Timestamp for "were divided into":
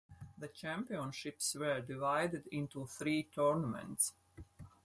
1.53-2.87